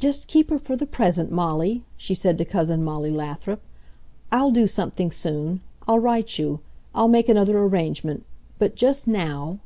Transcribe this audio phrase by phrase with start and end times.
[0.00, 3.60] "Just keep her for the present, Molly!" she said to Cousin Molly Lathrop.
[4.32, 5.60] "I'll do something soon.
[5.86, 6.58] I'll write you.
[6.92, 8.24] I'll make another arrangement...
[8.58, 9.60] but just NOW...."